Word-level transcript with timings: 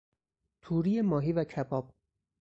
توری 0.61 1.01
ماهی 1.01 1.33
و 1.33 1.43
کباب 1.43 1.93